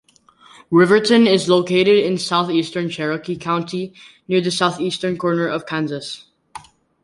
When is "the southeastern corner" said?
4.41-5.47